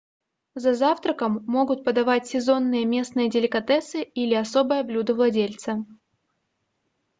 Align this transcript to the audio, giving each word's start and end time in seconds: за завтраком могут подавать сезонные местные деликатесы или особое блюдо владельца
за 0.55 0.73
завтраком 0.73 1.43
могут 1.45 1.83
подавать 1.83 2.25
сезонные 2.25 2.85
местные 2.85 3.29
деликатесы 3.29 4.01
или 4.01 4.33
особое 4.33 4.83
блюдо 4.83 5.13
владельца 5.13 5.85